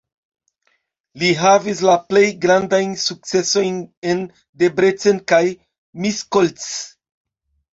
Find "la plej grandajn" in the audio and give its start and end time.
1.87-2.95